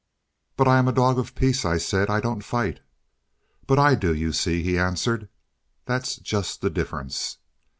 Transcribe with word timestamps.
"But 0.57 0.67
I 0.67 0.79
am 0.79 0.87
a 0.87 0.91
dog 0.93 1.19
of 1.19 1.35
peace," 1.35 1.63
I 1.63 1.77
said; 1.77 2.09
"I 2.09 2.19
don't 2.19 2.43
fight." 2.43 2.79
"But 3.67 3.77
I 3.77 3.93
do, 3.93 4.15
you 4.15 4.33
see," 4.33 4.63
he 4.63 4.75
answered, 4.79 5.29
"that's 5.85 6.15
just 6.15 6.61
the 6.61 6.71
difference." 6.71 7.37